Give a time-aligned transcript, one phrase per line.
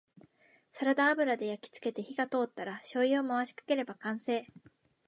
[0.73, 4.47] サラダ油で焼きつけて火が通ったらしょうゆを回しかければ完成